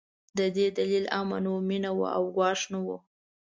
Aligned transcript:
د 0.37 0.39
دې 0.55 0.67
دلیل 0.77 1.05
امن 1.19 1.43
و، 1.51 1.55
مينه 1.69 1.91
وه 1.97 2.07
او 2.17 2.23
ګواښ 2.35 2.61
نه 2.73 2.79
و. 2.85 2.87